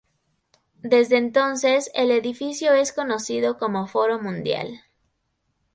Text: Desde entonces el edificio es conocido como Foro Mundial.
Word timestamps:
Desde 0.81 1.17
entonces 1.17 1.91
el 1.93 2.09
edificio 2.09 2.73
es 2.73 2.91
conocido 2.91 3.59
como 3.59 3.85
Foro 3.85 4.17
Mundial. 4.19 4.81